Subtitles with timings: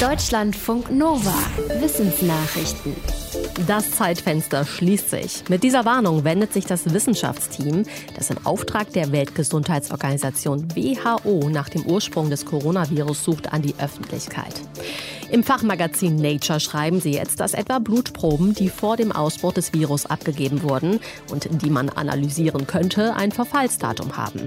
[0.00, 1.32] Deutschlandfunk Nova.
[1.80, 2.94] Wissensnachrichten.
[3.66, 5.44] Das Zeitfenster schließt sich.
[5.48, 11.86] Mit dieser Warnung wendet sich das Wissenschaftsteam, das im Auftrag der Weltgesundheitsorganisation WHO nach dem
[11.86, 14.52] Ursprung des Coronavirus sucht, an die Öffentlichkeit.
[15.28, 20.06] Im Fachmagazin Nature schreiben sie jetzt, dass etwa Blutproben, die vor dem Ausbruch des Virus
[20.06, 21.00] abgegeben wurden
[21.30, 24.46] und die man analysieren könnte, ein Verfallsdatum haben.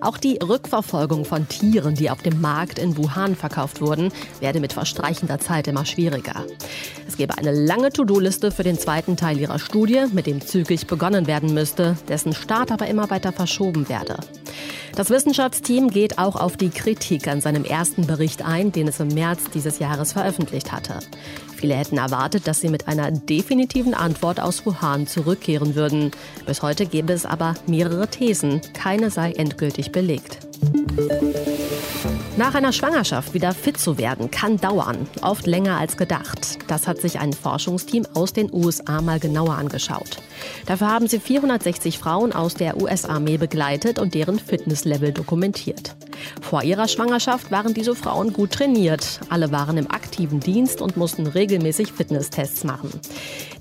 [0.00, 4.72] Auch die Rückverfolgung von Tieren, die auf dem Markt in Wuhan verkauft wurden, werde mit
[4.72, 6.44] verstreichender Zeit immer schwieriger.
[7.08, 11.26] Es gebe eine lange To-Do-Liste für den zweiten Teil ihrer Studie, mit dem zügig begonnen
[11.26, 14.16] werden müsste, dessen Start aber immer weiter verschoben werde.
[14.94, 19.08] Das Wissenschaftsteam geht auch auf die Kritik an seinem ersten Bericht ein, den es im
[19.08, 20.98] März dieses Jahres veröffentlicht hatte.
[21.56, 26.10] Viele hätten erwartet, dass sie mit einer definitiven Antwort aus Wuhan zurückkehren würden.
[26.44, 28.60] Bis heute gäbe es aber mehrere Thesen.
[28.74, 30.38] Keine sei endgültig belegt.
[32.38, 36.58] Nach einer Schwangerschaft wieder fit zu werden, kann dauern, oft länger als gedacht.
[36.66, 40.16] Das hat sich ein Forschungsteam aus den USA mal genauer angeschaut.
[40.64, 45.94] Dafür haben sie 460 Frauen aus der US-Armee begleitet und deren Fitnesslevel dokumentiert.
[46.40, 49.20] Vor ihrer Schwangerschaft waren diese Frauen gut trainiert.
[49.28, 52.90] Alle waren im aktiven Dienst und mussten regelmäßig Fitnesstests machen.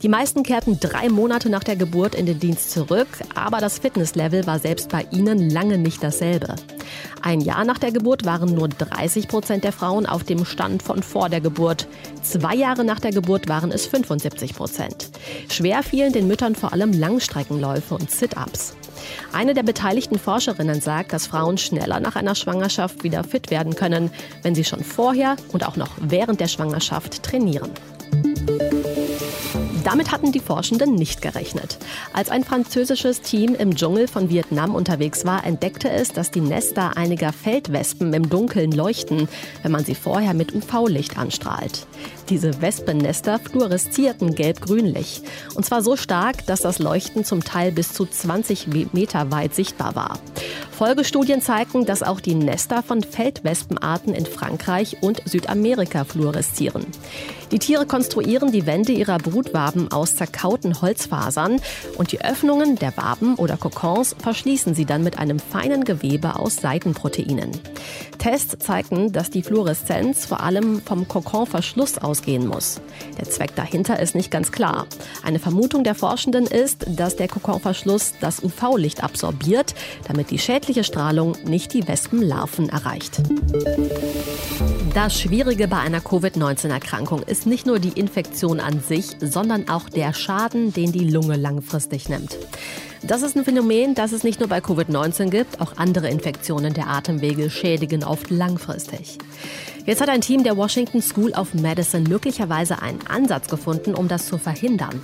[0.01, 4.47] Die meisten kehrten drei Monate nach der Geburt in den Dienst zurück, aber das Fitnesslevel
[4.47, 6.55] war selbst bei ihnen lange nicht dasselbe.
[7.21, 11.03] Ein Jahr nach der Geburt waren nur 30 Prozent der Frauen auf dem Stand von
[11.03, 11.87] vor der Geburt.
[12.23, 15.09] Zwei Jahre nach der Geburt waren es 75 Prozent.
[15.49, 18.75] Schwer fielen den Müttern vor allem Langstreckenläufe und Sit-ups.
[19.33, 24.11] Eine der beteiligten Forscherinnen sagt, dass Frauen schneller nach einer Schwangerschaft wieder fit werden können,
[24.43, 27.71] wenn sie schon vorher und auch noch während der Schwangerschaft trainieren.
[29.91, 31.77] Damit hatten die Forschenden nicht gerechnet.
[32.13, 36.95] Als ein französisches Team im Dschungel von Vietnam unterwegs war, entdeckte es, dass die Nester
[36.95, 39.27] einiger Feldwespen im Dunkeln leuchten,
[39.63, 41.87] wenn man sie vorher mit UV-Licht anstrahlt.
[42.29, 45.23] Diese Wespennester fluoreszierten gelb-grünlich.
[45.55, 49.95] Und zwar so stark, dass das Leuchten zum Teil bis zu 20 Meter weit sichtbar
[49.95, 50.19] war.
[50.71, 56.85] Folgestudien zeigten, dass auch die Nester von Feldwespenarten in Frankreich und Südamerika fluoreszieren.
[57.51, 61.59] Die Tiere konstruieren die Wände ihrer Brutwaben aus zerkauten Holzfasern
[61.97, 66.55] und die Öffnungen der Waben oder Kokons verschließen sie dann mit einem feinen Gewebe aus
[66.55, 67.51] Seitenproteinen.
[68.17, 72.79] Tests zeigten, dass die Fluoreszenz vor allem vom Kokonverschluss ausgehen muss.
[73.17, 74.87] Der Zweck dahinter ist nicht ganz klar.
[75.23, 79.75] Eine Vermutung der Forschenden ist, dass der Kokonverschluss das UV-Licht absorbiert,
[80.07, 83.21] damit die schädliche Strahlung nicht die Wespenlarven erreicht.
[84.93, 90.13] Das Schwierige bei einer Covid-19-Erkrankung ist nicht nur die Infektion an sich, sondern auch der
[90.13, 92.37] Schaden, den die Lunge langfristig nimmt.
[93.03, 96.87] Das ist ein Phänomen, das es nicht nur bei Covid-19 gibt, auch andere Infektionen der
[96.87, 99.17] Atemwege schädigen oft langfristig.
[99.87, 104.27] Jetzt hat ein Team der Washington School of Medicine möglicherweise einen Ansatz gefunden, um das
[104.27, 105.01] zu verhindern.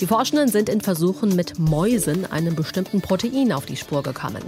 [0.00, 4.42] Die Forschenden sind in Versuchen mit Mäusen einem bestimmten Protein auf die Spur gekommen.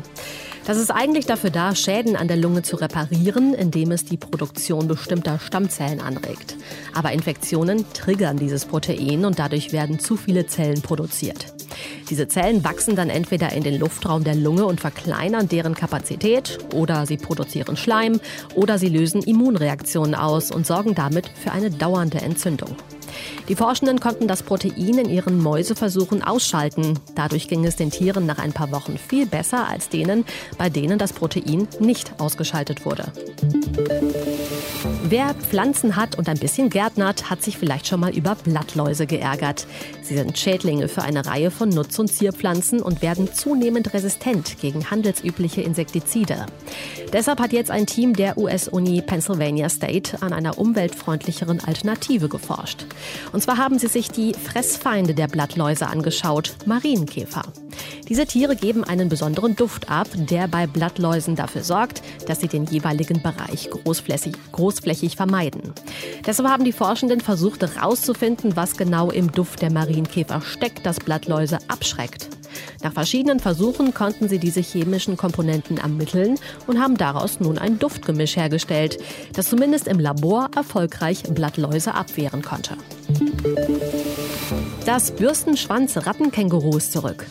[0.66, 4.88] Das ist eigentlich dafür da, Schäden an der Lunge zu reparieren, indem es die Produktion
[4.88, 6.56] bestimmter Stammzellen anregt.
[6.92, 11.54] Aber Infektionen triggern dieses Protein und dadurch werden zu viele Zellen produziert.
[12.08, 17.06] Diese Zellen wachsen dann entweder in den Luftraum der Lunge und verkleinern deren Kapazität oder
[17.06, 18.20] sie produzieren Schleim
[18.54, 22.76] oder sie lösen Immunreaktionen aus und sorgen damit für eine dauernde Entzündung.
[23.48, 26.98] Die Forschenden konnten das Protein in ihren Mäuseversuchen ausschalten.
[27.14, 30.24] Dadurch ging es den Tieren nach ein paar Wochen viel besser als denen,
[30.58, 33.12] bei denen das Protein nicht ausgeschaltet wurde.
[35.10, 39.66] Wer Pflanzen hat und ein bisschen gärtnert, hat sich vielleicht schon mal über Blattläuse geärgert.
[40.02, 44.88] Sie sind Schädlinge für eine Reihe von Nutz- und Zierpflanzen und werden zunehmend resistent gegen
[44.88, 46.46] handelsübliche Insektizide.
[47.12, 52.86] Deshalb hat jetzt ein Team der US-Uni Pennsylvania State an einer umweltfreundlicheren Alternative geforscht.
[53.32, 57.42] Und zwar haben sie sich die Fressfeinde der Blattläuse angeschaut, Marienkäfer.
[58.10, 62.66] Diese Tiere geben einen besonderen Duft ab, der bei Blattläusen dafür sorgt, dass sie den
[62.66, 65.72] jeweiligen Bereich großflächig, großflächig vermeiden.
[66.26, 71.58] Deshalb haben die Forschenden versucht herauszufinden, was genau im Duft der Marienkäfer steckt, das Blattläuse
[71.68, 72.28] abschreckt.
[72.82, 76.36] Nach verschiedenen Versuchen konnten sie diese chemischen Komponenten ermitteln
[76.66, 78.98] und haben daraus nun ein Duftgemisch hergestellt,
[79.34, 82.76] das zumindest im Labor erfolgreich Blattläuse abwehren konnte.
[84.92, 87.24] Das Bürstenschwanz-Rattenkänguru ist zurück.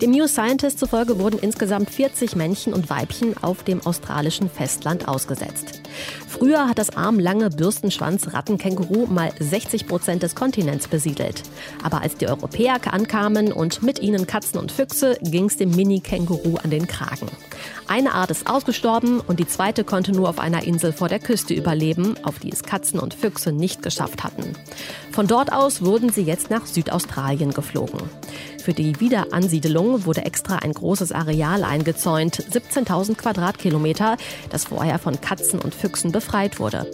[0.00, 5.82] Dem New Scientist zufolge wurden insgesamt 40 Männchen und Weibchen auf dem australischen Festland ausgesetzt.
[6.42, 11.44] Früher hat das armlange Bürstenschwanz-Rattenkänguru mal 60 Prozent des Kontinents besiedelt.
[11.84, 16.56] Aber als die Europäer ankamen und mit ihnen Katzen und Füchse, ging es dem Mini-Känguru
[16.56, 17.28] an den Kragen.
[17.86, 21.54] Eine Art ist ausgestorben und die zweite konnte nur auf einer Insel vor der Küste
[21.54, 24.56] überleben, auf die es Katzen und Füchse nicht geschafft hatten.
[25.12, 28.00] Von dort aus wurden sie jetzt nach Südaustralien geflogen.
[28.62, 34.16] Für die Wiederansiedelung wurde extra ein großes Areal eingezäunt, 17.000 Quadratkilometer,
[34.50, 36.88] das vorher von Katzen und Füchsen befreit wurde.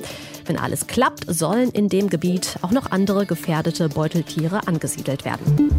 [0.46, 5.70] Wenn alles klappt, sollen in dem Gebiet auch noch andere gefährdete Beuteltiere angesiedelt werden.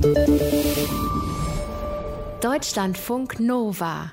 [2.40, 4.12] Deutschlandfunk Nova